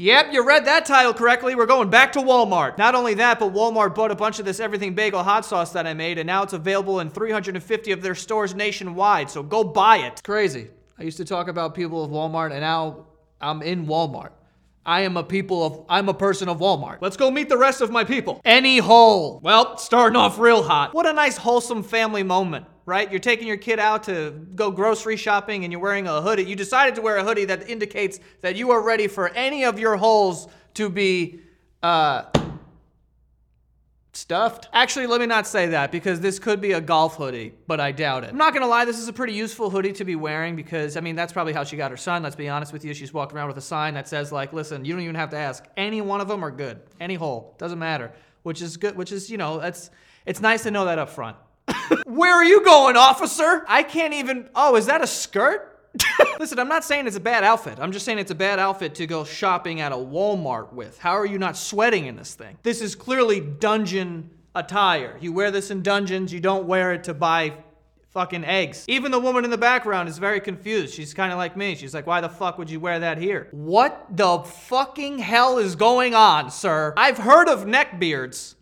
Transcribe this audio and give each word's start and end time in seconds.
Yep, 0.00 0.32
you 0.32 0.46
read 0.46 0.64
that 0.66 0.86
title 0.86 1.12
correctly. 1.12 1.56
We're 1.56 1.66
going 1.66 1.90
back 1.90 2.12
to 2.12 2.20
Walmart. 2.20 2.78
Not 2.78 2.94
only 2.94 3.14
that, 3.14 3.40
but 3.40 3.52
Walmart 3.52 3.96
bought 3.96 4.12
a 4.12 4.14
bunch 4.14 4.38
of 4.38 4.44
this 4.44 4.60
everything 4.60 4.94
bagel 4.94 5.24
hot 5.24 5.44
sauce 5.44 5.72
that 5.72 5.88
I 5.88 5.94
made, 5.94 6.18
and 6.18 6.26
now 6.28 6.44
it's 6.44 6.52
available 6.52 7.00
in 7.00 7.10
350 7.10 7.90
of 7.90 8.00
their 8.00 8.14
stores 8.14 8.54
nationwide. 8.54 9.28
So 9.28 9.42
go 9.42 9.64
buy 9.64 9.96
it. 9.96 10.12
It's 10.12 10.22
crazy. 10.22 10.68
I 11.00 11.02
used 11.02 11.16
to 11.16 11.24
talk 11.24 11.48
about 11.48 11.74
people 11.74 12.04
of 12.04 12.12
Walmart, 12.12 12.52
and 12.52 12.60
now 12.60 13.06
I'm 13.40 13.60
in 13.60 13.86
Walmart. 13.86 14.30
I 14.86 15.00
am 15.00 15.16
a 15.16 15.24
people 15.24 15.66
of 15.66 15.84
I'm 15.88 16.08
a 16.08 16.14
person 16.14 16.48
of 16.48 16.60
Walmart. 16.60 16.98
Let's 17.00 17.16
go 17.16 17.28
meet 17.28 17.48
the 17.48 17.58
rest 17.58 17.80
of 17.80 17.90
my 17.90 18.04
people. 18.04 18.40
Any 18.44 18.78
hole. 18.78 19.40
Well, 19.42 19.78
starting 19.78 20.14
off 20.14 20.38
real 20.38 20.62
hot. 20.62 20.94
What 20.94 21.06
a 21.06 21.12
nice 21.12 21.36
wholesome 21.36 21.82
family 21.82 22.22
moment, 22.22 22.66
right? 22.88 23.10
You're 23.10 23.20
taking 23.20 23.46
your 23.46 23.58
kid 23.58 23.78
out 23.78 24.04
to 24.04 24.30
go 24.54 24.70
grocery 24.70 25.16
shopping 25.16 25.62
and 25.62 25.70
you're 25.70 25.80
wearing 25.80 26.08
a 26.08 26.22
hoodie. 26.22 26.44
You 26.44 26.56
decided 26.56 26.94
to 26.94 27.02
wear 27.02 27.18
a 27.18 27.22
hoodie 27.22 27.44
that 27.44 27.68
indicates 27.68 28.18
that 28.40 28.56
you 28.56 28.70
are 28.70 28.80
ready 28.82 29.06
for 29.08 29.28
any 29.28 29.64
of 29.64 29.78
your 29.78 29.96
holes 29.96 30.48
to 30.74 30.88
be 30.88 31.40
uh 31.82 32.24
stuffed. 34.14 34.68
Actually, 34.72 35.06
let 35.06 35.20
me 35.20 35.26
not 35.26 35.46
say 35.46 35.66
that 35.68 35.92
because 35.92 36.18
this 36.20 36.38
could 36.38 36.62
be 36.62 36.72
a 36.72 36.80
golf 36.80 37.16
hoodie, 37.16 37.52
but 37.66 37.78
I 37.78 37.92
doubt 37.92 38.24
it. 38.24 38.30
I'm 38.30 38.38
not 38.38 38.54
gonna 38.54 38.66
lie, 38.66 38.86
this 38.86 38.98
is 38.98 39.06
a 39.06 39.12
pretty 39.12 39.34
useful 39.34 39.68
hoodie 39.68 39.92
to 39.92 40.04
be 40.04 40.16
wearing 40.16 40.56
because 40.56 40.96
I 40.96 41.00
mean 41.00 41.14
that's 41.14 41.32
probably 41.32 41.52
how 41.52 41.64
she 41.64 41.76
got 41.76 41.90
her 41.90 41.96
son. 41.98 42.22
Let's 42.22 42.36
be 42.36 42.48
honest 42.48 42.72
with 42.72 42.86
you. 42.86 42.94
She's 42.94 43.12
walking 43.12 43.36
around 43.36 43.48
with 43.48 43.58
a 43.58 43.62
sign 43.62 43.92
that 43.94 44.08
says 44.08 44.32
like, 44.32 44.54
listen, 44.54 44.86
you 44.86 44.94
don't 44.94 45.02
even 45.02 45.14
have 45.14 45.30
to 45.30 45.36
ask. 45.36 45.62
Any 45.76 46.00
one 46.00 46.22
of 46.22 46.26
them 46.26 46.42
are 46.42 46.50
good. 46.50 46.80
Any 46.98 47.16
hole 47.16 47.54
doesn't 47.58 47.78
matter. 47.78 48.12
Which 48.44 48.62
is 48.62 48.78
good. 48.78 48.96
Which 48.96 49.12
is 49.12 49.28
you 49.28 49.36
know 49.36 49.60
that's 49.60 49.90
it's 50.24 50.40
nice 50.40 50.62
to 50.62 50.70
know 50.70 50.86
that 50.86 50.98
up 50.98 51.10
front. 51.10 51.36
Where 52.04 52.34
are 52.34 52.44
you 52.44 52.64
going, 52.64 52.96
officer? 52.96 53.64
I 53.68 53.82
can't 53.82 54.14
even. 54.14 54.48
Oh, 54.54 54.76
is 54.76 54.86
that 54.86 55.02
a 55.02 55.06
skirt? 55.06 55.74
Listen, 56.40 56.58
I'm 56.58 56.68
not 56.68 56.84
saying 56.84 57.06
it's 57.06 57.16
a 57.16 57.20
bad 57.20 57.44
outfit. 57.44 57.78
I'm 57.80 57.92
just 57.92 58.04
saying 58.04 58.18
it's 58.18 58.30
a 58.30 58.36
bad 58.36 58.58
outfit 58.58 58.94
to 58.96 59.06
go 59.06 59.24
shopping 59.24 59.80
at 59.80 59.92
a 59.92 59.96
Walmart 59.96 60.72
with. 60.72 60.98
How 60.98 61.12
are 61.12 61.26
you 61.26 61.38
not 61.38 61.56
sweating 61.56 62.06
in 62.06 62.16
this 62.16 62.34
thing? 62.34 62.58
This 62.62 62.80
is 62.80 62.94
clearly 62.94 63.40
dungeon 63.40 64.30
attire. 64.54 65.16
You 65.20 65.32
wear 65.32 65.50
this 65.50 65.70
in 65.70 65.82
dungeons, 65.82 66.32
you 66.32 66.40
don't 66.40 66.66
wear 66.66 66.92
it 66.92 67.04
to 67.04 67.14
buy 67.14 67.54
fucking 68.10 68.44
eggs. 68.44 68.84
Even 68.88 69.12
the 69.12 69.20
woman 69.20 69.44
in 69.44 69.50
the 69.50 69.58
background 69.58 70.08
is 70.08 70.18
very 70.18 70.40
confused. 70.40 70.94
She's 70.94 71.14
kind 71.14 71.30
of 71.32 71.38
like 71.38 71.56
me. 71.56 71.74
She's 71.74 71.94
like, 71.94 72.06
why 72.06 72.20
the 72.20 72.28
fuck 72.28 72.58
would 72.58 72.70
you 72.70 72.80
wear 72.80 72.98
that 73.00 73.18
here? 73.18 73.48
What 73.52 74.06
the 74.10 74.40
fucking 74.40 75.18
hell 75.18 75.58
is 75.58 75.76
going 75.76 76.14
on, 76.14 76.50
sir? 76.50 76.94
I've 76.96 77.18
heard 77.18 77.48
of 77.48 77.66
neck 77.66 78.00
beards. 78.00 78.56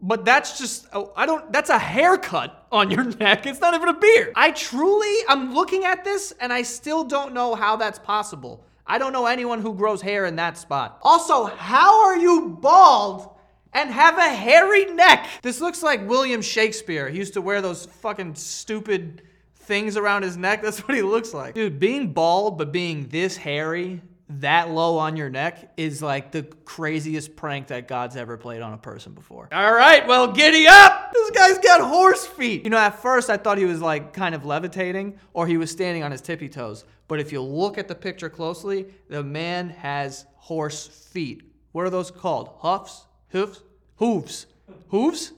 But 0.00 0.24
that's 0.24 0.58
just, 0.58 0.86
oh, 0.92 1.12
I 1.16 1.24
don't, 1.24 1.50
that's 1.52 1.70
a 1.70 1.78
haircut 1.78 2.66
on 2.70 2.90
your 2.90 3.04
neck. 3.18 3.46
It's 3.46 3.60
not 3.60 3.74
even 3.74 3.88
a 3.88 3.98
beard. 3.98 4.32
I 4.34 4.50
truly, 4.50 5.14
I'm 5.28 5.54
looking 5.54 5.84
at 5.84 6.04
this 6.04 6.32
and 6.40 6.52
I 6.52 6.62
still 6.62 7.04
don't 7.04 7.32
know 7.32 7.54
how 7.54 7.76
that's 7.76 7.98
possible. 7.98 8.64
I 8.86 8.98
don't 8.98 9.12
know 9.12 9.26
anyone 9.26 9.60
who 9.62 9.74
grows 9.74 10.00
hair 10.00 10.26
in 10.26 10.36
that 10.36 10.58
spot. 10.58 10.98
Also, 11.02 11.46
how 11.46 12.04
are 12.04 12.16
you 12.16 12.58
bald 12.60 13.34
and 13.72 13.90
have 13.90 14.16
a 14.18 14.28
hairy 14.28 14.84
neck? 14.86 15.26
This 15.42 15.60
looks 15.60 15.82
like 15.82 16.06
William 16.08 16.42
Shakespeare. 16.42 17.08
He 17.08 17.18
used 17.18 17.34
to 17.34 17.40
wear 17.40 17.60
those 17.60 17.86
fucking 17.86 18.36
stupid 18.36 19.22
things 19.56 19.96
around 19.96 20.22
his 20.22 20.36
neck. 20.36 20.62
That's 20.62 20.86
what 20.86 20.94
he 20.94 21.02
looks 21.02 21.34
like. 21.34 21.54
Dude, 21.54 21.80
being 21.80 22.12
bald 22.12 22.58
but 22.58 22.70
being 22.70 23.08
this 23.08 23.36
hairy 23.36 24.02
that 24.28 24.70
low 24.70 24.98
on 24.98 25.16
your 25.16 25.30
neck 25.30 25.72
is 25.76 26.02
like 26.02 26.32
the 26.32 26.42
craziest 26.64 27.36
prank 27.36 27.68
that 27.68 27.86
God's 27.86 28.16
ever 28.16 28.36
played 28.36 28.60
on 28.60 28.72
a 28.72 28.78
person 28.78 29.12
before. 29.12 29.48
All 29.52 29.72
right, 29.72 30.06
well, 30.06 30.32
giddy 30.32 30.66
up! 30.66 31.12
This 31.12 31.30
guy's 31.30 31.58
got 31.58 31.80
horse 31.80 32.26
feet. 32.26 32.64
You 32.64 32.70
know, 32.70 32.78
at 32.78 33.00
first 33.00 33.30
I 33.30 33.36
thought 33.36 33.58
he 33.58 33.64
was 33.64 33.80
like 33.80 34.12
kind 34.12 34.34
of 34.34 34.44
levitating 34.44 35.18
or 35.32 35.46
he 35.46 35.56
was 35.56 35.70
standing 35.70 36.02
on 36.02 36.10
his 36.10 36.20
tippy 36.20 36.48
toes. 36.48 36.84
But 37.08 37.20
if 37.20 37.30
you 37.30 37.40
look 37.40 37.78
at 37.78 37.86
the 37.86 37.94
picture 37.94 38.28
closely, 38.28 38.86
the 39.08 39.22
man 39.22 39.68
has 39.70 40.26
horse 40.36 40.88
feet. 40.88 41.42
What 41.70 41.86
are 41.86 41.90
those 41.90 42.10
called? 42.10 42.50
Huffs? 42.58 43.06
Hoofs? 43.28 43.62
Hooves. 43.96 44.46
Hooves? 44.88 45.32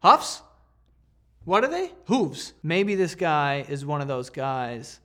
Huffs? 0.00 0.42
What 1.44 1.62
are 1.62 1.70
they? 1.70 1.92
Hooves. 2.06 2.54
Maybe 2.62 2.94
this 2.94 3.14
guy 3.14 3.66
is 3.68 3.84
one 3.84 4.00
of 4.00 4.08
those 4.08 4.30
guys 4.30 5.00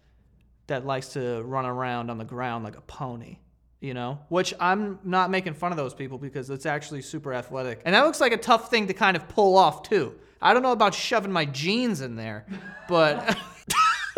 that 0.68 0.86
likes 0.86 1.10
to 1.10 1.42
run 1.44 1.66
around 1.66 2.10
on 2.10 2.18
the 2.18 2.26
ground 2.26 2.64
like 2.64 2.78
a 2.78 2.82
pony, 2.82 3.38
you 3.82 3.94
know? 3.94 4.20
Which 4.30 4.54
I'm 4.60 5.00
not 5.04 5.30
making 5.30 5.56
fun 5.56 5.72
of 5.72 5.78
those 5.78 5.94
people 5.94 6.18
because 6.18 6.50
it's 6.50 6.66
actually 6.66 7.02
super 7.02 7.34
athletic. 7.34 7.82
And 7.86 7.94
that 7.96 8.06
looks 8.06 8.22
like 8.22 8.32
a 8.32 8.38
tough 8.38 8.70
thing 8.70 8.88
to 8.88 8.94
kind 8.94 9.18
of 9.18 9.28
pull 9.28 9.58
off 9.58 9.84
too. 9.84 10.14
I 10.42 10.54
don't 10.54 10.64
know 10.64 10.72
about 10.72 10.94
shoving 10.94 11.32
my 11.32 11.46
jeans 11.46 12.02
in 12.02 12.16
there, 12.16 12.46
but 12.90 13.38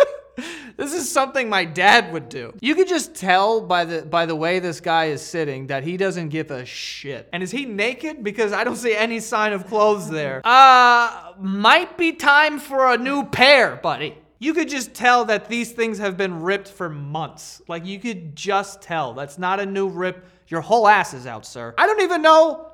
this 0.78 0.92
is 0.94 1.12
something 1.12 1.50
my 1.50 1.66
dad 1.66 2.12
would 2.14 2.30
do. 2.30 2.54
You 2.62 2.74
could 2.74 2.88
just 2.88 3.14
tell 3.14 3.62
by 3.62 3.86
the 3.86 4.02
by 4.02 4.26
the 4.26 4.36
way 4.36 4.58
this 4.58 4.80
guy 4.82 5.06
is 5.06 5.22
sitting 5.22 5.68
that 5.68 5.84
he 5.84 5.98
doesn't 5.98 6.30
give 6.30 6.50
a 6.50 6.66
shit. 6.66 7.30
And 7.32 7.44
is 7.44 7.52
he 7.52 7.66
naked? 7.66 8.24
Because 8.24 8.54
I 8.54 8.64
don't 8.64 8.76
see 8.76 8.96
any 8.96 9.20
sign 9.20 9.54
of 9.54 9.68
clothes 9.68 10.10
there. 10.10 10.42
Uh, 10.44 11.34
might 11.40 11.96
be 11.96 12.14
time 12.14 12.60
for 12.60 12.92
a 12.92 12.98
new 12.98 13.24
pair, 13.26 13.76
buddy 13.76 14.16
you 14.46 14.54
could 14.54 14.70
just 14.70 14.94
tell 14.94 15.26
that 15.26 15.50
these 15.50 15.72
things 15.72 15.98
have 15.98 16.18
been 16.18 16.44
ripped 16.44 16.68
for 16.68 16.88
months. 16.88 17.64
Like 17.68 17.84
you 17.84 18.00
could 18.00 18.36
just 18.36 18.80
tell. 18.80 19.14
That's 19.16 19.40
not 19.40 19.60
a 19.60 19.66
new 19.66 19.90
rip. 19.90 20.24
Your 20.48 20.62
whole 20.62 20.88
ass 20.88 21.16
is 21.16 21.26
out, 21.26 21.48
sir. 21.48 21.74
I 21.80 21.88
don't 21.88 22.02
even 22.02 22.22
know. 22.22 22.72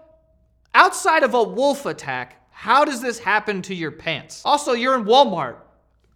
Outside 0.75 1.23
of 1.23 1.33
a 1.33 1.41
wolf 1.41 1.85
attack, 1.85 2.45
how 2.51 2.83
does 2.83 3.01
this 3.01 3.19
happen 3.19 3.61
to 3.63 3.73
your 3.73 3.91
pants? 3.91 4.41
Also, 4.43 4.73
you're 4.73 4.95
in 4.95 5.05
Walmart. 5.05 5.55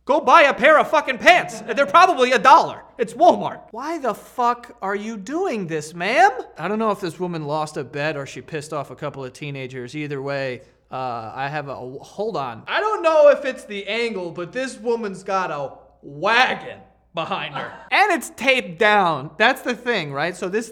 Go 0.03 0.19
buy 0.19 0.43
a 0.43 0.53
pair 0.53 0.77
of 0.77 0.89
fucking 0.89 1.19
pants. 1.19 1.61
They're 1.61 1.85
probably 1.85 2.33
a 2.33 2.39
dollar. 2.39 2.83
It's 2.97 3.13
Walmart. 3.13 3.61
Why 3.71 3.97
the 3.97 4.13
fuck 4.13 4.77
are 4.81 4.95
you 4.95 5.15
doing 5.15 5.67
this, 5.67 5.93
ma'am? 5.93 6.31
I 6.57 6.67
don't 6.67 6.79
know 6.79 6.91
if 6.91 6.99
this 6.99 7.19
woman 7.19 7.45
lost 7.45 7.77
a 7.77 7.83
bet 7.83 8.17
or 8.17 8.25
she 8.25 8.41
pissed 8.41 8.73
off 8.73 8.91
a 8.91 8.95
couple 8.95 9.23
of 9.23 9.31
teenagers. 9.31 9.95
Either 9.95 10.21
way, 10.21 10.61
uh, 10.95 11.33
I 11.35 11.49
have 11.49 11.67
a 11.67 11.75
hold 11.75 12.37
on. 12.37 12.63
I 12.67 12.79
don't 12.79 13.03
know 13.03 13.29
if 13.29 13.43
it's 13.43 13.65
the 13.65 13.85
angle, 13.85 14.31
but 14.31 14.53
this 14.53 14.77
woman's 14.77 15.23
got 15.23 15.51
a 15.51 15.73
wagon 16.01 16.79
behind 17.13 17.53
her, 17.53 17.73
and 17.91 18.13
it's 18.13 18.29
taped 18.37 18.79
down. 18.79 19.31
That's 19.37 19.61
the 19.61 19.75
thing, 19.75 20.13
right? 20.13 20.33
So 20.37 20.47
this, 20.47 20.71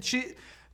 she, 0.00 0.26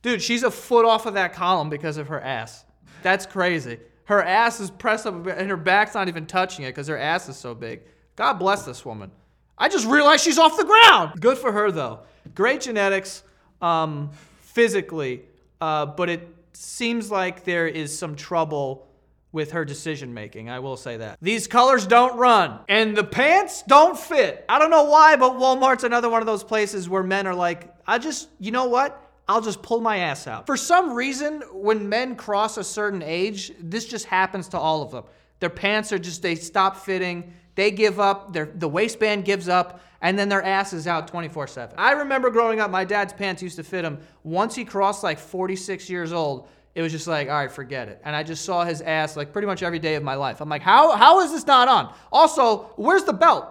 dude, 0.03 0.21
she's 0.21 0.43
a 0.43 0.51
foot 0.51 0.85
off 0.85 1.07
of 1.07 1.15
that 1.15 1.33
column 1.33 1.67
because 1.67 1.97
of 1.97 2.09
her 2.09 2.21
ass. 2.21 2.63
That's 3.01 3.25
crazy. 3.25 3.79
Her 4.03 4.21
ass 4.21 4.59
is 4.59 4.69
pressed 4.69 5.07
up, 5.07 5.25
and 5.25 5.49
her 5.49 5.57
back's 5.57 5.95
not 5.95 6.07
even 6.07 6.27
touching 6.27 6.65
it 6.65 6.69
because 6.69 6.87
her 6.87 6.97
ass 6.97 7.27
is 7.27 7.37
so 7.37 7.55
big. 7.55 7.81
God 8.15 8.33
bless 8.33 8.65
this 8.65 8.85
woman. 8.85 9.09
I 9.57 9.67
just 9.67 9.87
realized 9.87 10.23
she's 10.23 10.37
off 10.37 10.55
the 10.57 10.65
ground. 10.65 11.19
Good 11.19 11.39
for 11.39 11.51
her 11.51 11.71
though. 11.71 12.01
Great 12.35 12.61
genetics, 12.61 13.23
um, 13.63 14.11
physically, 14.41 15.23
uh, 15.59 15.87
but 15.87 16.07
it 16.07 16.27
seems 16.53 17.09
like 17.09 17.45
there 17.45 17.67
is 17.67 17.97
some 17.97 18.15
trouble 18.15 18.87
with 19.31 19.51
her 19.51 19.63
decision 19.63 20.13
making. 20.13 20.49
I 20.49 20.59
will 20.59 20.77
say 20.77 20.97
that. 20.97 21.17
These 21.21 21.47
colors 21.47 21.87
don't 21.87 22.17
run 22.17 22.59
and 22.67 22.95
the 22.95 23.03
pants 23.03 23.63
don't 23.63 23.97
fit. 23.97 24.45
I 24.49 24.59
don't 24.59 24.71
know 24.71 24.83
why, 24.83 25.15
but 25.15 25.33
Walmart's 25.33 25.83
another 25.83 26.09
one 26.09 26.21
of 26.21 26.25
those 26.25 26.43
places 26.43 26.89
where 26.89 27.03
men 27.03 27.27
are 27.27 27.35
like, 27.35 27.73
I 27.87 27.97
just, 27.97 28.29
you 28.39 28.51
know 28.51 28.65
what? 28.65 29.09
I'll 29.27 29.41
just 29.41 29.61
pull 29.61 29.79
my 29.79 29.99
ass 29.99 30.27
out. 30.27 30.45
For 30.45 30.57
some 30.57 30.93
reason, 30.93 31.41
when 31.53 31.87
men 31.87 32.15
cross 32.15 32.57
a 32.57 32.63
certain 32.63 33.01
age, 33.01 33.53
this 33.59 33.85
just 33.85 34.05
happens 34.05 34.49
to 34.49 34.57
all 34.57 34.81
of 34.81 34.91
them. 34.91 35.05
Their 35.39 35.49
pants 35.49 35.93
are 35.93 35.99
just, 35.99 36.21
they 36.21 36.35
stop 36.35 36.75
fitting, 36.77 37.33
they 37.55 37.71
give 37.71 37.99
up, 37.99 38.33
their, 38.33 38.45
the 38.53 38.67
waistband 38.67 39.23
gives 39.23 39.47
up, 39.47 39.81
and 40.01 40.17
then 40.17 40.29
their 40.29 40.43
ass 40.43 40.73
is 40.73 40.87
out 40.87 41.07
24 41.07 41.47
7. 41.47 41.75
I 41.77 41.91
remember 41.91 42.29
growing 42.29 42.59
up, 42.59 42.71
my 42.71 42.83
dad's 42.83 43.13
pants 43.13 43.41
used 43.41 43.55
to 43.55 43.63
fit 43.63 43.85
him. 43.85 43.99
Once 44.23 44.55
he 44.55 44.65
crossed 44.65 45.03
like 45.03 45.19
46 45.19 45.89
years 45.89 46.11
old, 46.11 46.47
it 46.73 46.81
was 46.81 46.91
just 46.91 47.07
like, 47.07 47.27
all 47.27 47.35
right, 47.35 47.51
forget 47.51 47.89
it. 47.89 48.01
And 48.03 48.15
I 48.15 48.23
just 48.23 48.45
saw 48.45 48.63
his 48.63 48.81
ass 48.81 49.17
like 49.17 49.33
pretty 49.33 49.45
much 49.45 49.63
every 49.63 49.79
day 49.79 49.95
of 49.95 50.03
my 50.03 50.15
life. 50.15 50.41
I'm 50.41 50.49
like, 50.49 50.61
how, 50.61 50.95
how 50.95 51.21
is 51.21 51.31
this 51.31 51.45
not 51.45 51.67
on? 51.67 51.93
Also, 52.11 52.71
where's 52.75 53.03
the 53.03 53.13
belt? 53.13 53.45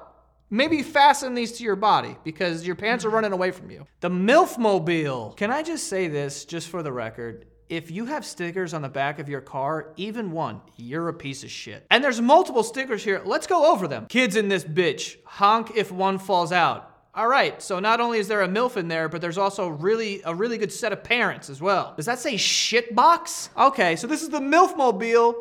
Maybe 0.48 0.82
fasten 0.82 1.34
these 1.34 1.52
to 1.52 1.64
your 1.64 1.76
body 1.76 2.16
because 2.24 2.66
your 2.66 2.74
pants 2.74 3.04
are 3.04 3.10
running 3.10 3.32
away 3.32 3.52
from 3.52 3.70
you. 3.70 3.86
The 4.00 4.10
MILF 4.10 4.58
Mobile. 4.58 5.32
Can 5.36 5.50
I 5.52 5.62
just 5.62 5.86
say 5.86 6.08
this, 6.08 6.44
just 6.44 6.68
for 6.68 6.82
the 6.82 6.92
record? 6.92 7.46
If 7.68 7.92
you 7.92 8.06
have 8.06 8.26
stickers 8.26 8.74
on 8.74 8.82
the 8.82 8.88
back 8.88 9.20
of 9.20 9.28
your 9.28 9.40
car, 9.40 9.92
even 9.96 10.32
one, 10.32 10.60
you're 10.76 11.08
a 11.08 11.14
piece 11.14 11.44
of 11.44 11.52
shit. 11.52 11.86
And 11.88 12.02
there's 12.02 12.20
multiple 12.20 12.64
stickers 12.64 13.04
here. 13.04 13.22
Let's 13.24 13.46
go 13.46 13.70
over 13.70 13.86
them. 13.86 14.06
Kids 14.06 14.34
in 14.34 14.48
this 14.48 14.64
bitch. 14.64 15.18
Honk 15.24 15.76
if 15.76 15.92
one 15.92 16.18
falls 16.18 16.50
out. 16.50 16.89
All 17.12 17.26
right, 17.26 17.60
so 17.60 17.80
not 17.80 18.00
only 18.00 18.18
is 18.20 18.28
there 18.28 18.42
a 18.42 18.48
MILF 18.48 18.76
in 18.76 18.86
there, 18.86 19.08
but 19.08 19.20
there's 19.20 19.38
also 19.38 19.68
really 19.68 20.22
a 20.24 20.32
really 20.32 20.58
good 20.58 20.72
set 20.72 20.92
of 20.92 21.02
parents 21.02 21.50
as 21.50 21.60
well. 21.60 21.92
Does 21.96 22.06
that 22.06 22.20
say 22.20 22.36
shit 22.36 22.94
box? 22.94 23.50
Okay, 23.56 23.96
so 23.96 24.06
this 24.06 24.22
is 24.22 24.28
the 24.28 24.38
MILF 24.38 24.76
mobile, 24.76 25.34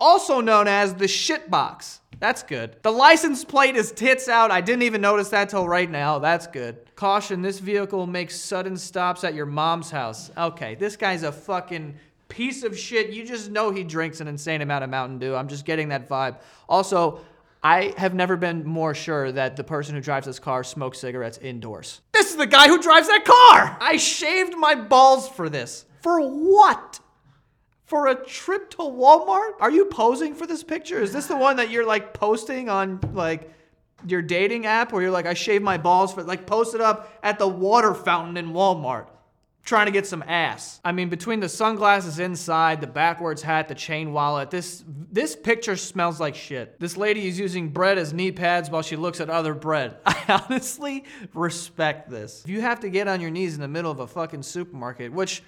also 0.00 0.40
known 0.40 0.66
as 0.66 0.94
the 0.94 1.06
shit 1.06 1.48
box. 1.50 2.00
That's 2.18 2.42
good. 2.42 2.76
The 2.82 2.90
license 2.90 3.44
plate 3.44 3.76
is 3.76 3.92
tits 3.92 4.28
out. 4.28 4.50
I 4.50 4.60
didn't 4.60 4.82
even 4.82 5.00
notice 5.00 5.28
that 5.28 5.50
till 5.50 5.68
right 5.68 5.88
now. 5.88 6.18
That's 6.18 6.48
good. 6.48 6.78
Caution, 6.96 7.42
this 7.42 7.60
vehicle 7.60 8.08
makes 8.08 8.34
sudden 8.34 8.76
stops 8.76 9.22
at 9.22 9.34
your 9.34 9.46
mom's 9.46 9.92
house. 9.92 10.32
Okay, 10.36 10.74
this 10.74 10.96
guy's 10.96 11.22
a 11.22 11.30
fucking 11.30 11.94
piece 12.28 12.64
of 12.64 12.76
shit. 12.76 13.10
You 13.10 13.24
just 13.24 13.52
know 13.52 13.70
he 13.70 13.84
drinks 13.84 14.20
an 14.20 14.26
insane 14.26 14.62
amount 14.62 14.82
of 14.82 14.90
Mountain 14.90 15.20
Dew. 15.20 15.36
I'm 15.36 15.46
just 15.46 15.64
getting 15.64 15.90
that 15.90 16.08
vibe. 16.08 16.38
Also, 16.68 17.20
I 17.68 17.92
have 17.98 18.14
never 18.14 18.38
been 18.38 18.64
more 18.64 18.94
sure 18.94 19.30
that 19.30 19.56
the 19.56 19.62
person 19.62 19.94
who 19.94 20.00
drives 20.00 20.24
this 20.24 20.38
car 20.38 20.64
smokes 20.64 21.00
cigarettes 21.00 21.36
indoors. 21.36 22.00
This 22.12 22.30
is 22.30 22.36
the 22.36 22.46
guy 22.46 22.66
who 22.66 22.80
drives 22.80 23.08
that 23.08 23.26
car! 23.26 23.76
I 23.78 23.98
shaved 23.98 24.56
my 24.56 24.74
balls 24.74 25.28
for 25.28 25.50
this. 25.50 25.84
For 26.00 26.18
what? 26.18 26.98
For 27.84 28.06
a 28.06 28.14
trip 28.14 28.70
to 28.70 28.78
Walmart? 28.78 29.50
Are 29.60 29.70
you 29.70 29.84
posing 29.84 30.34
for 30.34 30.46
this 30.46 30.64
picture? 30.64 30.98
Is 31.02 31.12
this 31.12 31.26
the 31.26 31.36
one 31.36 31.56
that 31.56 31.68
you're 31.68 31.84
like 31.84 32.14
posting 32.14 32.70
on 32.70 33.00
like 33.12 33.52
your 34.06 34.22
dating 34.22 34.64
app 34.64 34.90
where 34.90 35.02
you're 35.02 35.10
like, 35.10 35.26
I 35.26 35.34
shaved 35.34 35.62
my 35.62 35.76
balls 35.76 36.14
for 36.14 36.22
like 36.22 36.46
post 36.46 36.74
it 36.74 36.80
up 36.80 37.18
at 37.22 37.38
the 37.38 37.48
water 37.48 37.92
fountain 37.92 38.38
in 38.38 38.54
Walmart? 38.54 39.08
Trying 39.68 39.84
to 39.84 39.92
get 39.92 40.06
some 40.06 40.24
ass. 40.26 40.80
I 40.82 40.92
mean, 40.92 41.10
between 41.10 41.40
the 41.40 41.48
sunglasses 41.48 42.18
inside, 42.18 42.80
the 42.80 42.86
backwards 42.86 43.42
hat, 43.42 43.68
the 43.68 43.74
chain 43.74 44.14
wallet, 44.14 44.50
this 44.50 44.82
this 45.12 45.36
picture 45.36 45.76
smells 45.76 46.18
like 46.18 46.34
shit. 46.34 46.80
This 46.80 46.96
lady 46.96 47.28
is 47.28 47.38
using 47.38 47.68
bread 47.68 47.98
as 47.98 48.14
knee 48.14 48.32
pads 48.32 48.70
while 48.70 48.80
she 48.80 48.96
looks 48.96 49.20
at 49.20 49.28
other 49.28 49.52
bread. 49.52 49.98
I 50.06 50.42
honestly 50.48 51.04
respect 51.34 52.08
this. 52.08 52.44
If 52.44 52.50
you 52.50 52.62
have 52.62 52.80
to 52.80 52.88
get 52.88 53.08
on 53.08 53.20
your 53.20 53.30
knees 53.30 53.54
in 53.54 53.60
the 53.60 53.68
middle 53.68 53.90
of 53.90 54.00
a 54.00 54.06
fucking 54.06 54.42
supermarket, 54.42 55.12
which 55.12 55.42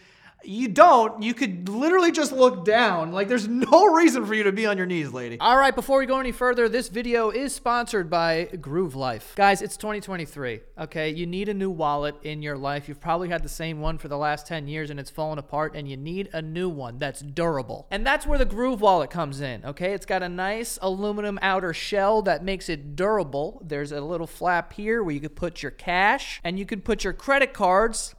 you 0.44 0.68
don't. 0.68 1.22
You 1.22 1.34
could 1.34 1.68
literally 1.68 2.12
just 2.12 2.32
look 2.32 2.64
down. 2.64 3.12
Like, 3.12 3.28
there's 3.28 3.48
no 3.48 3.86
reason 3.94 4.24
for 4.24 4.34
you 4.34 4.44
to 4.44 4.52
be 4.52 4.66
on 4.66 4.76
your 4.76 4.86
knees, 4.86 5.12
lady. 5.12 5.38
All 5.40 5.56
right, 5.56 5.74
before 5.74 5.98
we 5.98 6.06
go 6.06 6.18
any 6.18 6.32
further, 6.32 6.68
this 6.68 6.88
video 6.88 7.30
is 7.30 7.54
sponsored 7.54 8.08
by 8.08 8.44
Groove 8.60 8.94
Life. 8.94 9.34
Guys, 9.36 9.62
it's 9.62 9.76
2023, 9.76 10.60
okay? 10.78 11.10
You 11.10 11.26
need 11.26 11.48
a 11.48 11.54
new 11.54 11.70
wallet 11.70 12.16
in 12.22 12.42
your 12.42 12.56
life. 12.56 12.88
You've 12.88 13.00
probably 13.00 13.28
had 13.28 13.42
the 13.42 13.48
same 13.48 13.80
one 13.80 13.98
for 13.98 14.08
the 14.08 14.18
last 14.18 14.46
10 14.46 14.68
years 14.68 14.90
and 14.90 14.98
it's 14.98 15.10
fallen 15.10 15.38
apart, 15.38 15.74
and 15.74 15.88
you 15.88 15.96
need 15.96 16.30
a 16.32 16.42
new 16.42 16.68
one 16.68 16.98
that's 16.98 17.20
durable. 17.20 17.86
And 17.90 18.06
that's 18.06 18.26
where 18.26 18.38
the 18.38 18.44
Groove 18.44 18.80
Wallet 18.80 19.10
comes 19.10 19.40
in, 19.40 19.64
okay? 19.64 19.92
It's 19.92 20.06
got 20.06 20.22
a 20.22 20.28
nice 20.28 20.78
aluminum 20.82 21.38
outer 21.42 21.74
shell 21.74 22.22
that 22.22 22.44
makes 22.44 22.68
it 22.68 22.96
durable. 22.96 23.62
There's 23.66 23.92
a 23.92 24.00
little 24.00 24.26
flap 24.26 24.72
here 24.72 25.02
where 25.02 25.14
you 25.14 25.20
could 25.20 25.36
put 25.36 25.62
your 25.62 25.72
cash 25.72 26.40
and 26.44 26.58
you 26.58 26.66
could 26.66 26.84
put 26.84 27.04
your 27.04 27.12
credit 27.12 27.52
cards 27.52 28.14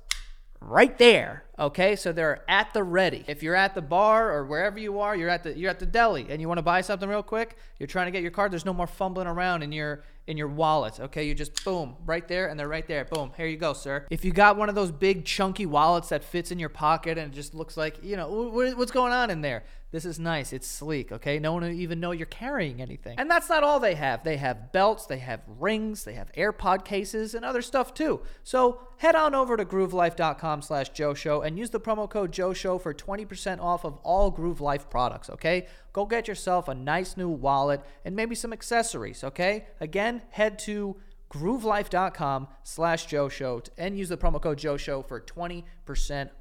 right 0.61 0.97
there. 0.97 1.43
Okay, 1.61 1.95
so 1.95 2.11
they're 2.11 2.43
at 2.49 2.73
the 2.73 2.83
ready. 2.83 3.23
If 3.27 3.43
you're 3.43 3.55
at 3.55 3.75
the 3.75 3.83
bar 3.83 4.31
or 4.33 4.47
wherever 4.47 4.79
you 4.79 4.99
are, 4.99 5.15
you're 5.15 5.29
at 5.29 5.43
the 5.43 5.55
you're 5.55 5.69
at 5.69 5.77
the 5.77 5.85
deli 5.85 6.25
and 6.27 6.41
you 6.41 6.47
want 6.47 6.57
to 6.57 6.63
buy 6.63 6.81
something 6.81 7.07
real 7.07 7.21
quick, 7.21 7.55
you're 7.77 7.85
trying 7.85 8.07
to 8.07 8.11
get 8.11 8.23
your 8.23 8.31
card. 8.31 8.51
There's 8.51 8.65
no 8.65 8.73
more 8.73 8.87
fumbling 8.87 9.27
around 9.27 9.61
in 9.61 9.71
your 9.71 10.03
in 10.25 10.37
your 10.37 10.47
wallet. 10.47 10.99
Okay, 10.99 11.27
you 11.27 11.35
just 11.35 11.63
boom 11.63 11.95
right 12.03 12.27
there 12.27 12.47
and 12.47 12.59
they're 12.59 12.67
right 12.67 12.87
there. 12.87 13.05
Boom, 13.05 13.31
here 13.37 13.45
you 13.45 13.57
go, 13.57 13.73
sir. 13.73 14.07
If 14.09 14.25
you 14.25 14.31
got 14.31 14.57
one 14.57 14.69
of 14.69 14.75
those 14.75 14.91
big 14.91 15.23
chunky 15.23 15.67
wallets 15.67 16.09
that 16.09 16.23
fits 16.23 16.51
in 16.51 16.57
your 16.57 16.69
pocket 16.69 17.19
and 17.19 17.31
it 17.31 17.35
just 17.35 17.53
looks 17.53 17.77
like 17.77 18.03
you 18.03 18.17
know 18.17 18.49
what's 18.75 18.91
going 18.91 19.13
on 19.13 19.29
in 19.29 19.41
there, 19.41 19.63
this 19.91 20.05
is 20.05 20.17
nice. 20.17 20.53
It's 20.53 20.67
sleek, 20.67 21.11
okay? 21.11 21.37
No 21.37 21.51
one 21.51 21.63
will 21.63 21.71
even 21.71 21.99
know 21.99 22.11
you're 22.11 22.25
carrying 22.25 22.81
anything. 22.81 23.19
And 23.19 23.29
that's 23.29 23.49
not 23.49 23.63
all 23.63 23.79
they 23.79 23.95
have. 23.95 24.23
They 24.23 24.37
have 24.37 24.71
belts, 24.71 25.05
they 25.05 25.19
have 25.19 25.41
rings, 25.59 26.05
they 26.05 26.13
have 26.13 26.31
AirPod 26.31 26.85
cases, 26.85 27.35
and 27.35 27.43
other 27.43 27.61
stuff 27.61 27.93
too. 27.93 28.21
So 28.43 28.79
head 28.97 29.15
on 29.15 29.35
over 29.35 29.57
to 29.57 29.65
groovelife.com 29.65 30.61
slash 30.61 30.89
Joe 30.89 31.13
Show 31.13 31.41
and 31.41 31.59
use 31.59 31.71
the 31.71 31.79
promo 31.79 32.09
code 32.09 32.31
Joe 32.31 32.53
Show 32.53 32.77
for 32.77 32.93
20% 32.93 33.59
off 33.59 33.83
of 33.83 33.97
all 33.97 34.31
Groove 34.31 34.61
Life 34.61 34.89
products, 34.89 35.29
okay? 35.29 35.67
Go 35.91 36.05
get 36.05 36.27
yourself 36.27 36.69
a 36.69 36.73
nice 36.73 37.17
new 37.17 37.29
wallet 37.29 37.81
and 38.05 38.15
maybe 38.15 38.33
some 38.33 38.53
accessories, 38.53 39.25
okay? 39.25 39.65
Again, 39.81 40.21
head 40.29 40.57
to 40.59 40.95
groovelife.com 41.31 42.47
slash 42.63 43.05
Joe 43.07 43.29
Show 43.29 43.63
and 43.77 43.97
use 43.97 44.09
the 44.09 44.17
promo 44.17 44.41
code 44.41 44.57
Joe 44.57 44.77
Show 44.77 45.01
for 45.01 45.19
20% 45.19 45.63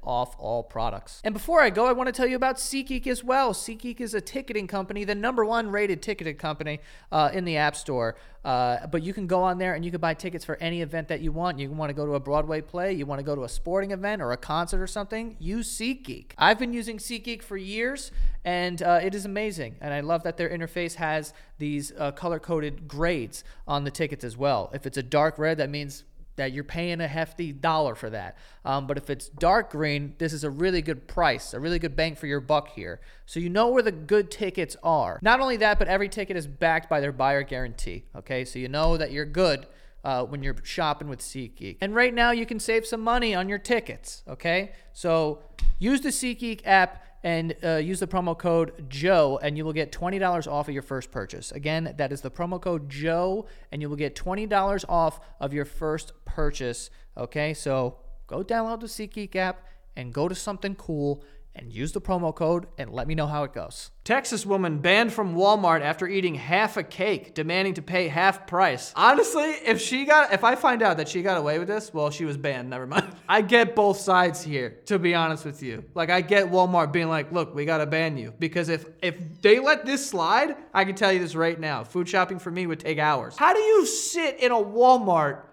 off 0.03 0.35
all 0.39 0.63
products. 0.63 1.21
And 1.23 1.33
before 1.33 1.61
I 1.61 1.69
go, 1.69 1.85
I 1.85 1.93
want 1.93 2.07
to 2.07 2.13
tell 2.13 2.27
you 2.27 2.35
about 2.35 2.57
SeatGeek 2.57 3.07
as 3.07 3.23
well. 3.23 3.53
SeatGeek 3.53 3.99
is 3.99 4.13
a 4.13 4.21
ticketing 4.21 4.67
company, 4.67 5.03
the 5.03 5.15
number 5.15 5.45
one 5.45 5.69
rated 5.69 6.01
ticketing 6.01 6.37
company 6.37 6.79
uh, 7.11 7.29
in 7.33 7.45
the 7.45 7.57
App 7.57 7.75
Store. 7.75 8.15
Uh, 8.43 8.87
but 8.87 9.03
you 9.03 9.13
can 9.13 9.27
go 9.27 9.43
on 9.43 9.59
there 9.59 9.75
and 9.75 9.85
you 9.85 9.91
can 9.91 10.01
buy 10.01 10.15
tickets 10.15 10.43
for 10.43 10.55
any 10.55 10.81
event 10.81 11.07
that 11.09 11.21
you 11.21 11.31
want. 11.31 11.59
You 11.59 11.69
want 11.69 11.89
to 11.89 11.93
go 11.93 12.07
to 12.07 12.15
a 12.15 12.19
Broadway 12.19 12.61
play, 12.61 12.93
you 12.93 13.05
want 13.05 13.19
to 13.19 13.23
go 13.23 13.35
to 13.35 13.43
a 13.43 13.49
sporting 13.49 13.91
event 13.91 14.21
or 14.21 14.31
a 14.31 14.37
concert 14.37 14.81
or 14.81 14.87
something, 14.87 15.35
use 15.39 15.69
SeatGeek. 15.71 16.31
I've 16.39 16.57
been 16.57 16.73
using 16.73 16.97
SeatGeek 16.97 17.43
for 17.43 17.55
years 17.55 18.11
and 18.43 18.81
uh, 18.81 18.99
it 19.03 19.13
is 19.13 19.25
amazing. 19.25 19.75
And 19.79 19.93
I 19.93 19.99
love 19.99 20.23
that 20.23 20.37
their 20.37 20.49
interface 20.49 20.95
has 20.95 21.33
these 21.59 21.93
uh, 21.97 22.11
color 22.11 22.39
coded 22.39 22.87
grades 22.87 23.43
on 23.67 23.83
the 23.83 23.91
tickets 23.91 24.23
as 24.23 24.35
well. 24.35 24.71
If 24.73 24.87
it's 24.87 24.97
a 24.97 25.03
dark 25.03 25.37
red, 25.37 25.57
that 25.57 25.69
means 25.69 26.03
that 26.35 26.51
you're 26.51 26.63
paying 26.63 27.01
a 27.01 27.07
hefty 27.07 27.51
dollar 27.51 27.95
for 27.95 28.09
that. 28.09 28.37
Um, 28.65 28.87
but 28.87 28.97
if 28.97 29.09
it's 29.09 29.29
dark 29.29 29.71
green, 29.71 30.15
this 30.17 30.33
is 30.33 30.43
a 30.43 30.49
really 30.49 30.81
good 30.81 31.07
price, 31.07 31.53
a 31.53 31.59
really 31.59 31.79
good 31.79 31.95
bang 31.95 32.15
for 32.15 32.27
your 32.27 32.39
buck 32.39 32.69
here. 32.69 33.01
So 33.25 33.39
you 33.39 33.49
know 33.49 33.69
where 33.69 33.83
the 33.83 33.91
good 33.91 34.31
tickets 34.31 34.75
are. 34.83 35.19
Not 35.21 35.39
only 35.39 35.57
that, 35.57 35.79
but 35.79 35.87
every 35.87 36.09
ticket 36.09 36.37
is 36.37 36.47
backed 36.47 36.89
by 36.89 36.99
their 36.99 37.11
buyer 37.11 37.43
guarantee. 37.43 38.05
Okay, 38.15 38.45
so 38.45 38.59
you 38.59 38.69
know 38.69 38.97
that 38.97 39.11
you're 39.11 39.25
good. 39.25 39.67
Uh, 40.03 40.25
when 40.25 40.41
you're 40.41 40.55
shopping 40.63 41.07
with 41.07 41.19
SeatGeek. 41.19 41.77
And 41.79 41.93
right 41.93 42.11
now, 42.11 42.31
you 42.31 42.47
can 42.47 42.59
save 42.59 42.87
some 42.87 43.01
money 43.01 43.35
on 43.35 43.47
your 43.47 43.59
tickets. 43.59 44.23
Okay, 44.27 44.71
so 44.93 45.43
use 45.77 46.01
the 46.01 46.09
SeatGeek 46.09 46.61
app 46.65 47.05
and 47.23 47.55
uh, 47.63 47.75
use 47.75 47.99
the 47.99 48.07
promo 48.07 48.37
code 48.37 48.89
Joe, 48.89 49.39
and 49.41 49.57
you 49.57 49.65
will 49.65 49.73
get 49.73 49.91
$20 49.91 50.51
off 50.51 50.67
of 50.67 50.73
your 50.73 50.83
first 50.83 51.11
purchase. 51.11 51.51
Again, 51.51 51.93
that 51.97 52.11
is 52.11 52.21
the 52.21 52.31
promo 52.31 52.59
code 52.59 52.89
Joe, 52.89 53.47
and 53.71 53.81
you 53.81 53.89
will 53.89 53.95
get 53.95 54.15
$20 54.15 54.85
off 54.89 55.19
of 55.39 55.53
your 55.53 55.65
first 55.65 56.13
purchase. 56.25 56.89
Okay, 57.15 57.53
so 57.53 57.97
go 58.27 58.43
download 58.43 58.79
the 58.79 58.87
SeatGeek 58.87 59.35
app 59.35 59.65
and 59.95 60.13
go 60.13 60.27
to 60.27 60.35
something 60.35 60.75
cool 60.75 61.23
and 61.55 61.73
use 61.73 61.91
the 61.91 62.01
promo 62.01 62.33
code 62.33 62.67
and 62.77 62.89
let 62.91 63.07
me 63.07 63.15
know 63.15 63.27
how 63.27 63.43
it 63.43 63.53
goes. 63.53 63.91
Texas 64.03 64.45
woman 64.45 64.79
banned 64.79 65.11
from 65.13 65.35
Walmart 65.35 65.81
after 65.81 66.07
eating 66.07 66.35
half 66.35 66.77
a 66.77 66.83
cake, 66.83 67.35
demanding 67.35 67.73
to 67.75 67.81
pay 67.81 68.07
half 68.07 68.47
price. 68.47 68.93
Honestly, 68.95 69.43
if 69.43 69.81
she 69.81 70.05
got 70.05 70.33
if 70.33 70.43
I 70.43 70.55
find 70.55 70.81
out 70.81 70.97
that 70.97 71.09
she 71.09 71.21
got 71.21 71.37
away 71.37 71.59
with 71.59 71.67
this, 71.67 71.93
well, 71.93 72.09
she 72.09 72.25
was 72.25 72.37
banned, 72.37 72.69
never 72.69 72.87
mind. 72.87 73.13
I 73.29 73.41
get 73.41 73.75
both 73.75 73.97
sides 73.97 74.41
here, 74.41 74.79
to 74.85 74.97
be 74.97 75.13
honest 75.13 75.45
with 75.45 75.61
you. 75.61 75.83
Like 75.93 76.09
I 76.09 76.21
get 76.21 76.51
Walmart 76.51 76.91
being 76.91 77.09
like, 77.09 77.31
"Look, 77.31 77.53
we 77.53 77.65
got 77.65 77.77
to 77.77 77.85
ban 77.85 78.17
you." 78.17 78.33
Because 78.39 78.69
if 78.69 78.85
if 79.01 79.41
they 79.41 79.59
let 79.59 79.85
this 79.85 80.05
slide, 80.05 80.55
I 80.73 80.85
can 80.85 80.95
tell 80.95 81.11
you 81.11 81.19
this 81.19 81.35
right 81.35 81.59
now. 81.59 81.83
Food 81.83 82.07
shopping 82.07 82.39
for 82.39 82.49
me 82.49 82.65
would 82.65 82.79
take 82.79 82.97
hours. 82.97 83.37
How 83.37 83.53
do 83.53 83.59
you 83.59 83.85
sit 83.85 84.39
in 84.39 84.51
a 84.51 84.55
Walmart 84.55 85.43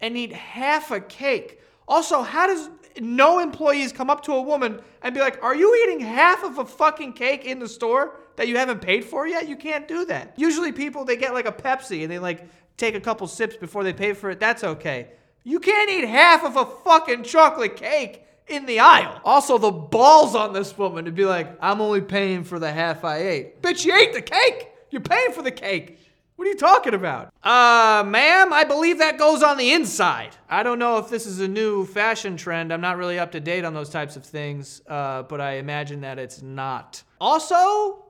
and 0.00 0.16
eat 0.16 0.32
half 0.32 0.90
a 0.90 1.00
cake? 1.00 1.60
Also, 1.90 2.22
how 2.22 2.46
does 2.46 2.70
no 3.00 3.40
employees 3.40 3.92
come 3.92 4.08
up 4.08 4.22
to 4.22 4.32
a 4.32 4.40
woman 4.40 4.80
and 5.02 5.12
be 5.12 5.20
like, 5.20 5.42
Are 5.42 5.54
you 5.54 5.76
eating 5.82 6.00
half 6.00 6.44
of 6.44 6.58
a 6.58 6.64
fucking 6.64 7.12
cake 7.12 7.44
in 7.44 7.58
the 7.58 7.68
store 7.68 8.14
that 8.36 8.48
you 8.48 8.56
haven't 8.56 8.80
paid 8.80 9.04
for 9.04 9.26
yet? 9.26 9.48
You 9.48 9.56
can't 9.56 9.86
do 9.88 10.04
that. 10.06 10.34
Usually 10.36 10.72
people, 10.72 11.04
they 11.04 11.16
get 11.16 11.34
like 11.34 11.46
a 11.46 11.52
Pepsi 11.52 12.02
and 12.02 12.10
they 12.10 12.18
like 12.18 12.48
take 12.76 12.94
a 12.94 13.00
couple 13.00 13.26
sips 13.26 13.56
before 13.56 13.84
they 13.84 13.92
pay 13.92 14.12
for 14.12 14.30
it. 14.30 14.38
That's 14.40 14.62
okay. 14.64 15.08
You 15.42 15.58
can't 15.58 15.90
eat 15.90 16.06
half 16.06 16.44
of 16.44 16.56
a 16.56 16.64
fucking 16.64 17.24
chocolate 17.24 17.76
cake 17.76 18.24
in 18.46 18.66
the 18.66 18.80
aisle. 18.80 19.20
Also, 19.24 19.58
the 19.58 19.70
balls 19.70 20.34
on 20.34 20.52
this 20.52 20.76
woman 20.76 21.06
to 21.06 21.12
be 21.12 21.24
like, 21.24 21.56
I'm 21.60 21.80
only 21.80 22.00
paying 22.00 22.44
for 22.44 22.58
the 22.58 22.70
half 22.70 23.04
I 23.04 23.18
ate. 23.18 23.62
Bitch, 23.62 23.84
you 23.84 23.94
ate 23.94 24.12
the 24.12 24.22
cake. 24.22 24.68
You're 24.90 25.00
paying 25.00 25.32
for 25.32 25.42
the 25.42 25.50
cake. 25.50 25.98
What 26.40 26.46
are 26.46 26.52
you 26.52 26.56
talking 26.56 26.94
about? 26.94 27.34
Uh, 27.42 28.02
ma'am, 28.06 28.50
I 28.50 28.64
believe 28.64 28.96
that 29.00 29.18
goes 29.18 29.42
on 29.42 29.58
the 29.58 29.72
inside. 29.72 30.34
I 30.48 30.62
don't 30.62 30.78
know 30.78 30.96
if 30.96 31.10
this 31.10 31.26
is 31.26 31.38
a 31.40 31.46
new 31.46 31.84
fashion 31.84 32.38
trend. 32.38 32.72
I'm 32.72 32.80
not 32.80 32.96
really 32.96 33.18
up 33.18 33.32
to 33.32 33.40
date 33.40 33.66
on 33.66 33.74
those 33.74 33.90
types 33.90 34.16
of 34.16 34.24
things, 34.24 34.80
uh, 34.88 35.24
but 35.24 35.42
I 35.42 35.56
imagine 35.56 36.00
that 36.00 36.18
it's 36.18 36.40
not. 36.40 37.02
Also, 37.20 38.06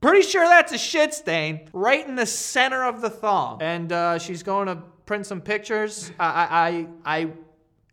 pretty 0.00 0.22
sure 0.22 0.46
that's 0.46 0.70
a 0.70 0.78
shit 0.78 1.12
stain 1.12 1.68
right 1.72 2.06
in 2.06 2.14
the 2.14 2.24
center 2.24 2.84
of 2.84 3.00
the 3.00 3.10
thong. 3.10 3.60
And 3.60 3.90
uh, 3.90 4.20
she's 4.20 4.44
going 4.44 4.68
to 4.68 4.76
print 5.04 5.26
some 5.26 5.40
pictures. 5.40 6.12
I, 6.20 6.86
I, 7.04 7.16
I 7.24 7.30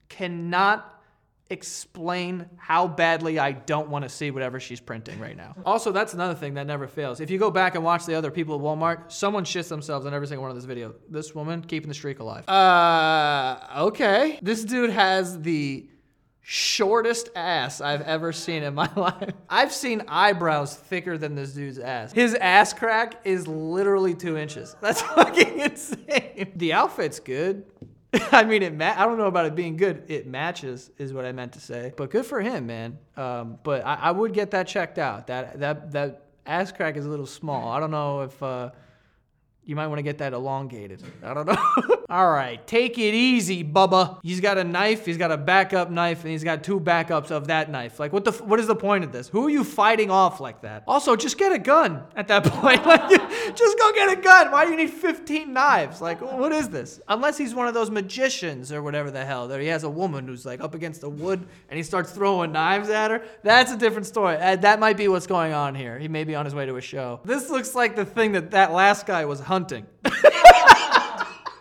cannot 0.07 1.02
explain 1.53 2.45
how 2.57 2.87
badly 2.87 3.39
I 3.39 3.53
don't 3.53 3.87
want 3.89 4.03
to 4.03 4.09
see 4.09 4.31
whatever 4.31 4.59
she's 4.59 4.81
printing 4.81 5.19
right 5.19 5.37
now. 5.37 5.55
Also, 5.65 5.91
that's 5.91 6.13
another 6.13 6.35
thing 6.35 6.55
that 6.55 6.67
never 6.67 6.87
fails. 6.87 7.21
If 7.21 7.29
you 7.29 7.37
go 7.37 7.49
back 7.49 7.75
and 7.75 7.83
watch 7.83 8.05
the 8.05 8.15
other 8.15 8.31
people 8.31 8.55
at 8.55 8.61
Walmart, 8.61 9.11
someone 9.11 9.45
shits 9.45 9.69
themselves 9.69 10.05
on 10.05 10.13
every 10.13 10.27
single 10.27 10.41
one 10.41 10.49
of 10.51 10.57
this 10.57 10.65
video. 10.65 10.93
This 11.09 11.33
woman 11.33 11.61
keeping 11.61 11.87
the 11.87 11.93
streak 11.93 12.19
alive. 12.19 12.47
Uh, 12.49 13.83
okay. 13.83 14.39
This 14.41 14.65
dude 14.65 14.89
has 14.89 15.39
the 15.41 15.87
shortest 16.41 17.29
ass 17.35 17.79
I've 17.79 18.01
ever 18.01 18.33
seen 18.33 18.63
in 18.63 18.75
my 18.75 18.89
life. 18.95 19.31
I've 19.49 19.71
seen 19.71 20.03
eyebrows 20.07 20.75
thicker 20.75 21.17
than 21.17 21.35
this 21.35 21.53
dude's 21.53 21.79
ass. 21.79 22.11
His 22.11 22.35
ass 22.35 22.73
crack 22.73 23.21
is 23.23 23.47
literally 23.47 24.13
two 24.13 24.37
inches. 24.37 24.75
That's 24.81 25.01
fucking 25.15 25.59
insane. 25.59 26.51
The 26.55 26.73
outfit's 26.73 27.19
good. 27.19 27.65
I 28.31 28.43
mean, 28.43 28.61
it. 28.61 28.75
Ma- 28.75 28.93
I 28.95 29.05
don't 29.05 29.17
know 29.17 29.25
about 29.25 29.47
it 29.47 29.55
being 29.55 29.75
good. 29.75 30.03
It 30.07 30.27
matches, 30.27 30.91
is 30.97 31.13
what 31.13 31.25
I 31.25 31.31
meant 31.31 31.53
to 31.53 31.59
say. 31.59 31.93
But 31.97 32.11
good 32.11 32.25
for 32.25 32.41
him, 32.41 32.67
man. 32.67 32.99
Um, 33.17 33.57
but 33.63 33.85
I, 33.85 33.95
I, 33.95 34.11
would 34.11 34.33
get 34.33 34.51
that 34.51 34.67
checked 34.67 34.99
out. 34.99 35.27
That 35.27 35.59
that 35.59 35.91
that 35.91 36.25
ass 36.45 36.71
crack 36.71 36.95
is 36.95 37.05
a 37.05 37.09
little 37.09 37.25
small. 37.25 37.69
I 37.69 37.79
don't 37.79 37.91
know 37.91 38.21
if 38.21 38.43
uh, 38.43 38.69
You 39.65 39.75
might 39.75 39.87
want 39.87 39.99
to 39.99 40.03
get 40.03 40.17
that 40.17 40.33
elongated. 40.33 41.01
I 41.23 41.33
don't 41.33 41.47
know. 41.47 41.57
All 42.09 42.29
right, 42.29 42.65
take 42.67 42.97
it 42.97 43.13
easy, 43.13 43.63
Bubba. 43.63 44.19
He's 44.21 44.41
got 44.41 44.57
a 44.57 44.63
knife, 44.63 45.05
he's 45.05 45.17
got 45.17 45.31
a 45.31 45.37
backup 45.37 45.89
knife, 45.89 46.21
and 46.23 46.31
he's 46.31 46.43
got 46.43 46.63
two 46.63 46.79
backups 46.79 47.31
of 47.31 47.47
that 47.47 47.71
knife. 47.71 47.99
Like, 47.99 48.11
what 48.11 48.25
the? 48.25 48.31
What 48.33 48.59
is 48.59 48.67
the 48.67 48.75
point 48.75 49.03
of 49.03 49.11
this? 49.11 49.29
Who 49.29 49.47
are 49.47 49.49
you 49.49 49.63
fighting 49.63 50.11
off 50.11 50.39
like 50.39 50.61
that? 50.61 50.83
Also, 50.85 51.15
just 51.15 51.37
get 51.37 51.53
a 51.53 51.57
gun 51.57 52.03
at 52.15 52.27
that 52.27 52.43
point. 52.45 52.85
Like, 52.85 53.09
just 53.55 53.77
go 53.79 53.93
get 53.93 54.17
a 54.17 54.21
gun. 54.21 54.51
Why 54.51 54.65
do 54.65 54.71
you 54.71 54.77
need 54.77 54.89
15 54.89 55.53
knives? 55.53 56.01
Like, 56.01 56.21
what 56.21 56.51
is 56.51 56.69
this? 56.69 56.99
Unless 57.07 57.37
he's 57.37 57.55
one 57.55 57.67
of 57.67 57.73
those 57.73 57.89
magicians 57.89 58.71
or 58.71 58.83
whatever 58.83 59.09
the 59.09 59.23
hell. 59.23 59.47
That 59.47 59.61
he 59.61 59.67
has 59.67 59.83
a 59.83 59.89
woman 59.89 60.27
who's 60.27 60.45
like 60.45 60.61
up 60.61 60.75
against 60.75 61.01
the 61.01 61.09
wood 61.09 61.39
and 61.69 61.77
he 61.77 61.83
starts 61.83 62.11
throwing 62.11 62.51
knives 62.51 62.89
at 62.89 63.11
her. 63.11 63.23
That's 63.43 63.71
a 63.71 63.77
different 63.77 64.07
story. 64.07 64.35
Uh, 64.35 64.57
that 64.57 64.79
might 64.79 64.97
be 64.97 65.07
what's 65.07 65.27
going 65.27 65.53
on 65.53 65.73
here. 65.73 65.97
He 65.97 66.07
may 66.09 66.25
be 66.25 66.35
on 66.35 66.45
his 66.45 66.53
way 66.53 66.65
to 66.65 66.75
a 66.75 66.81
show. 66.81 67.21
This 67.23 67.49
looks 67.49 67.73
like 67.73 67.95
the 67.95 68.05
thing 68.05 68.33
that 68.33 68.51
that 68.51 68.71
last 68.73 69.05
guy 69.05 69.25
was 69.25 69.39
hunting. 69.53 69.85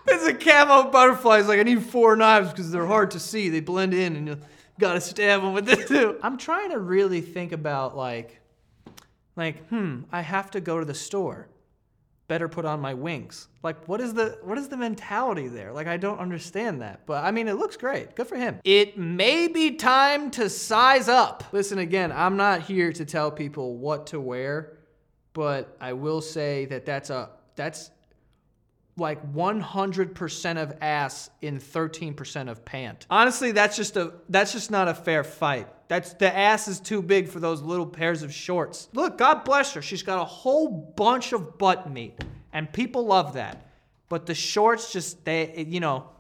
It's 0.04 0.26
a 0.26 0.34
camo 0.34 0.90
butterfly. 0.90 1.38
It's 1.38 1.48
like, 1.48 1.60
I 1.60 1.62
need 1.62 1.82
four 1.82 2.16
knives 2.16 2.50
because 2.50 2.70
they're 2.70 2.86
hard 2.86 3.12
to 3.12 3.20
see. 3.20 3.48
They 3.48 3.60
blend 3.60 3.94
in 3.94 4.16
and 4.16 4.28
you 4.28 4.38
gotta 4.78 5.00
stab 5.00 5.42
them 5.42 5.52
with 5.52 5.64
this 5.64 5.88
too. 5.88 6.18
I'm 6.22 6.36
trying 6.36 6.70
to 6.70 6.78
really 6.78 7.20
think 7.20 7.52
about 7.52 7.96
like, 7.96 8.40
like, 9.36 9.66
hmm, 9.68 10.02
I 10.10 10.20
have 10.20 10.50
to 10.52 10.60
go 10.60 10.78
to 10.78 10.84
the 10.84 10.94
store. 10.94 11.48
Better 12.28 12.48
put 12.48 12.64
on 12.64 12.80
my 12.80 12.94
wings. 12.94 13.48
Like, 13.62 13.86
what 13.88 14.00
is 14.00 14.12
the 14.12 14.38
what 14.42 14.58
is 14.58 14.68
the 14.68 14.76
mentality 14.76 15.48
there? 15.48 15.72
Like, 15.72 15.86
I 15.86 15.96
don't 15.96 16.18
understand 16.18 16.82
that. 16.82 17.06
But 17.06 17.24
I 17.24 17.30
mean, 17.30 17.46
it 17.46 17.54
looks 17.54 17.76
great. 17.76 18.14
Good 18.16 18.26
for 18.26 18.36
him. 18.36 18.58
It 18.64 18.98
may 18.98 19.48
be 19.48 19.72
time 19.76 20.30
to 20.32 20.50
size 20.50 21.08
up. 21.08 21.44
Listen 21.52 21.78
again. 21.78 22.10
I'm 22.12 22.36
not 22.36 22.62
here 22.62 22.92
to 22.92 23.04
tell 23.04 23.30
people 23.30 23.76
what 23.76 24.08
to 24.08 24.20
wear, 24.20 24.78
but 25.32 25.76
I 25.80 25.92
will 25.92 26.20
say 26.20 26.64
that 26.66 26.84
that's 26.86 27.10
a 27.10 27.30
that's 27.56 27.90
like 28.96 29.32
100% 29.32 30.62
of 30.62 30.76
ass 30.80 31.30
in 31.40 31.58
13% 31.58 32.50
of 32.50 32.64
pant. 32.64 33.06
Honestly, 33.08 33.52
that's 33.52 33.76
just 33.76 33.96
a 33.96 34.12
that's 34.28 34.52
just 34.52 34.70
not 34.70 34.88
a 34.88 34.94
fair 34.94 35.24
fight. 35.24 35.68
That's 35.88 36.12
the 36.14 36.34
ass 36.34 36.68
is 36.68 36.78
too 36.78 37.02
big 37.02 37.28
for 37.28 37.40
those 37.40 37.62
little 37.62 37.86
pairs 37.86 38.22
of 38.22 38.32
shorts. 38.32 38.88
Look, 38.92 39.18
God 39.18 39.44
bless 39.44 39.72
her. 39.74 39.82
She's 39.82 40.02
got 40.02 40.20
a 40.20 40.24
whole 40.24 40.68
bunch 40.68 41.32
of 41.32 41.58
butt 41.58 41.90
meat 41.90 42.22
and 42.52 42.70
people 42.72 43.06
love 43.06 43.34
that. 43.34 43.66
But 44.08 44.26
the 44.26 44.34
shorts 44.34 44.92
just 44.92 45.24
they 45.24 45.66
you 45.68 45.80
know, 45.80 46.10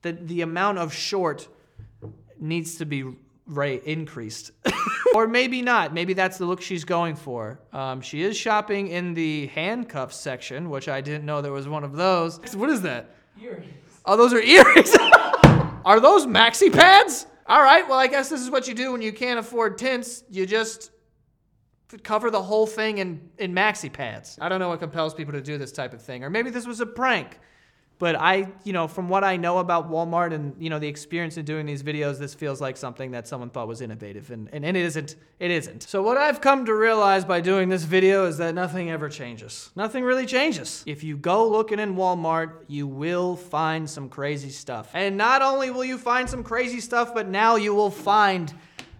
the 0.00 0.12
the 0.12 0.40
amount 0.40 0.78
of 0.78 0.94
short 0.94 1.48
needs 2.40 2.76
to 2.76 2.86
be 2.86 3.04
rate 3.46 3.84
increased. 3.84 4.52
or 5.14 5.26
maybe 5.26 5.62
not. 5.62 5.92
Maybe 5.92 6.14
that's 6.14 6.38
the 6.38 6.46
look 6.46 6.60
she's 6.60 6.84
going 6.84 7.16
for. 7.16 7.60
Um, 7.72 8.00
she 8.00 8.22
is 8.22 8.36
shopping 8.36 8.88
in 8.88 9.14
the 9.14 9.46
handcuffs 9.48 10.16
section, 10.16 10.70
which 10.70 10.88
I 10.88 11.00
didn't 11.00 11.24
know 11.24 11.42
there 11.42 11.52
was 11.52 11.68
one 11.68 11.84
of 11.84 11.92
those. 11.92 12.38
What 12.54 12.70
is 12.70 12.82
that? 12.82 13.10
Earrings. 13.40 13.72
Oh, 14.04 14.16
those 14.16 14.32
are 14.32 14.40
earrings. 14.40 14.94
are 15.84 16.00
those 16.00 16.26
maxi 16.26 16.72
pads? 16.72 17.26
All 17.46 17.62
right. 17.62 17.88
Well, 17.88 17.98
I 17.98 18.06
guess 18.06 18.28
this 18.28 18.40
is 18.40 18.50
what 18.50 18.68
you 18.68 18.74
do 18.74 18.92
when 18.92 19.02
you 19.02 19.12
can't 19.12 19.38
afford 19.38 19.78
tints. 19.78 20.24
You 20.30 20.46
just 20.46 20.90
cover 22.02 22.30
the 22.30 22.42
whole 22.42 22.66
thing 22.66 22.98
in, 22.98 23.30
in 23.38 23.52
maxi 23.52 23.92
pads. 23.92 24.38
I 24.40 24.48
don't 24.48 24.60
know 24.60 24.68
what 24.68 24.80
compels 24.80 25.14
people 25.14 25.32
to 25.34 25.42
do 25.42 25.58
this 25.58 25.72
type 25.72 25.92
of 25.92 26.00
thing. 26.00 26.24
Or 26.24 26.30
maybe 26.30 26.50
this 26.50 26.66
was 26.66 26.80
a 26.80 26.86
prank. 26.86 27.38
But 28.02 28.16
I, 28.16 28.48
you 28.64 28.72
know, 28.72 28.88
from 28.88 29.08
what 29.08 29.22
I 29.22 29.36
know 29.36 29.58
about 29.58 29.88
Walmart 29.88 30.32
and, 30.32 30.60
you 30.60 30.70
know, 30.70 30.80
the 30.80 30.88
experience 30.88 31.36
in 31.36 31.44
doing 31.44 31.66
these 31.66 31.84
videos, 31.84 32.18
this 32.18 32.34
feels 32.34 32.60
like 32.60 32.76
something 32.76 33.12
that 33.12 33.28
someone 33.28 33.48
thought 33.48 33.68
was 33.68 33.80
innovative 33.80 34.32
and, 34.32 34.50
and 34.52 34.64
it 34.64 34.74
isn't. 34.74 35.14
It 35.38 35.52
isn't. 35.52 35.84
So 35.84 36.02
what 36.02 36.16
I've 36.16 36.40
come 36.40 36.66
to 36.66 36.74
realize 36.74 37.24
by 37.24 37.40
doing 37.40 37.68
this 37.68 37.84
video 37.84 38.26
is 38.26 38.38
that 38.38 38.56
nothing 38.56 38.90
ever 38.90 39.08
changes. 39.08 39.70
Nothing 39.76 40.02
really 40.02 40.26
changes. 40.26 40.82
If 40.84 41.04
you 41.04 41.16
go 41.16 41.48
looking 41.48 41.78
in 41.78 41.94
Walmart, 41.94 42.64
you 42.66 42.88
will 42.88 43.36
find 43.36 43.88
some 43.88 44.08
crazy 44.08 44.50
stuff. 44.50 44.90
And 44.94 45.16
not 45.16 45.40
only 45.40 45.70
will 45.70 45.84
you 45.84 45.96
find 45.96 46.28
some 46.28 46.42
crazy 46.42 46.80
stuff, 46.80 47.14
but 47.14 47.28
now 47.28 47.54
you 47.54 47.72
will 47.72 47.92
find 47.92 48.52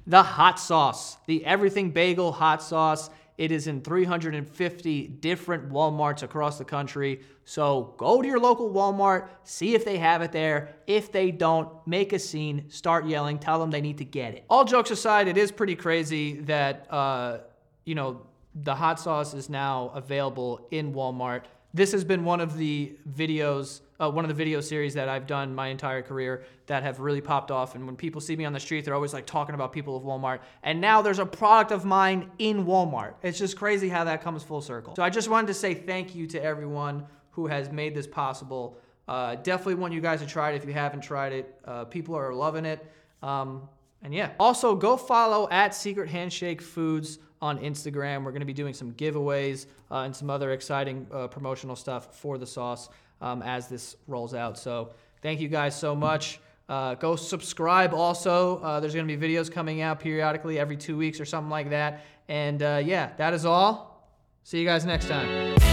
the 0.07 0.23
hot 0.23 0.59
sauce, 0.59 1.17
the 1.27 1.45
everything 1.45 1.91
bagel 1.91 2.33
hot 2.33 2.63
sauce. 2.63 3.11
It 3.39 3.51
is 3.51 3.67
in 3.67 3.81
350 3.81 5.09
different 5.09 5.71
Walmarts 5.71 6.23
across 6.23 6.59
the 6.59 6.65
country. 6.65 7.23
So 7.45 7.95
go 7.97 8.21
to 8.21 8.29
your 8.29 8.39
local 8.39 8.71
Walmart, 8.71 9.29
see 9.43 9.75
if 9.75 9.85
they 9.85 9.99
have 9.99 10.23
it 10.23 10.33
there. 10.33 10.77
If 10.87 11.11
they 11.11 11.31
don't, 11.31 11.69
make 11.87 12.13
a 12.13 12.19
scene, 12.19 12.69
start 12.69 13.07
yelling, 13.07 13.39
tell 13.39 13.59
them 13.59 13.71
they 13.71 13.81
need 13.81 13.99
to 13.99 14.05
get 14.05 14.35
it. 14.35 14.45
All 14.51 14.65
jokes 14.65 14.91
aside, 14.91 15.29
it 15.29 15.37
is 15.37 15.51
pretty 15.51 15.75
crazy 15.75 16.41
that, 16.43 16.87
uh, 16.91 17.39
you 17.85 17.95
know, 17.95 18.23
the 18.55 18.75
hot 18.75 19.01
sauce 19.01 19.33
is 19.35 19.49
now 19.49 19.91
available 19.95 20.69
in 20.71 20.93
Walmart. 20.93 21.45
This 21.75 21.93
has 21.93 22.05
been 22.05 22.25
one 22.25 22.41
of 22.41 22.59
the 22.59 22.95
videos, 23.17 23.81
uh, 24.03 24.11
one 24.11 24.25
of 24.25 24.29
the 24.29 24.35
video 24.35 24.61
series 24.61 24.95
that 24.95 25.09
I've 25.09 25.27
done 25.27 25.55
my 25.55 25.69
entire 25.69 26.03
career 26.03 26.45
that 26.67 26.83
have 26.83 26.99
really 26.99 27.21
popped 27.21 27.51
off. 27.51 27.75
And 27.75 27.87
when 27.87 27.97
people 27.97 28.21
see 28.21 28.35
me 28.35 28.45
on 28.45 28.53
the 28.53 28.61
street, 28.61 28.85
they're 28.85 28.95
always 28.95 29.15
like 29.15 29.27
talking 29.27 29.55
about 29.55 29.73
people 29.73 29.97
of 29.97 30.03
Walmart. 30.03 30.41
And 30.63 30.81
now 30.81 31.03
there's 31.03 31.21
a 31.21 31.27
product 31.27 31.71
of 31.71 31.85
mine 31.85 32.31
in 32.39 32.67
Walmart. 32.67 33.15
It's 33.23 33.39
just 33.39 33.57
crazy 33.57 33.89
how 33.89 34.05
that 34.05 34.23
comes 34.23 34.43
full 34.43 34.61
circle. 34.61 34.97
So 34.97 35.03
I 35.03 35.11
just 35.11 35.29
wanted 35.29 35.47
to 35.49 35.55
say 35.55 35.75
thank 35.75 36.15
you 36.15 36.27
to 36.29 36.43
everyone 36.43 37.07
who 37.31 37.47
has 37.47 37.71
made 37.71 37.95
this 37.95 38.07
possible. 38.07 38.77
Uh, 39.07 39.37
definitely 39.37 39.77
want 39.77 39.95
you 39.95 40.01
guys 40.01 40.21
to 40.21 40.27
try 40.27 40.51
it 40.51 40.57
if 40.57 40.67
you 40.67 40.73
haven't 40.73 41.03
tried 41.03 41.33
it. 41.33 41.55
Uh, 41.65 41.85
people 41.85 42.17
are 42.17 42.35
loving 42.35 42.65
it. 42.65 42.85
Um, 43.23 43.69
and 44.03 44.13
yeah. 44.13 44.33
Also, 44.41 44.75
go 44.75 44.97
follow 44.97 45.49
at 45.51 45.77
Secret 45.77 46.09
Handshake 46.09 46.61
Foods 46.61 47.19
on 47.43 47.59
Instagram. 47.59 48.25
We're 48.25 48.31
going 48.31 48.41
to 48.41 48.47
be 48.47 48.55
doing 48.55 48.73
some 48.73 48.93
giveaways 48.93 49.67
uh, 49.91 50.03
and 50.03 50.17
some 50.17 50.31
other 50.31 50.53
exciting 50.53 51.07
uh, 51.13 51.27
promotional 51.27 51.77
stuff 51.77 52.17
for 52.17 52.39
the 52.39 52.47
sauce 52.47 52.89
um, 53.21 53.43
as 53.43 53.69
this 53.69 53.97
rolls 54.07 54.33
out. 54.33 54.57
So 54.57 54.91
thank 55.21 55.41
you 55.41 55.49
guys 55.49 55.79
so 55.79 55.95
much. 55.95 56.41
Uh, 56.69 56.95
go 56.95 57.17
subscribe 57.17 57.93
also. 57.93 58.59
Uh, 58.63 58.81
there's 58.81 58.95
going 58.95 59.07
to 59.07 59.17
be 59.17 59.29
videos 59.29 59.53
coming 59.53 59.83
out 59.83 60.01
periodically 60.01 60.59
every 60.59 60.77
two 60.77 60.97
weeks 60.97 61.21
or 61.21 61.25
something 61.25 61.51
like 61.51 61.69
that. 61.71 62.05
And 62.29 62.63
uh, 62.63 62.81
yeah, 62.83 63.11
that 63.19 63.35
is 63.35 63.45
all. 63.45 64.09
See 64.45 64.59
you 64.59 64.65
guys 64.65 64.87
next 64.87 65.09
time. 65.09 65.72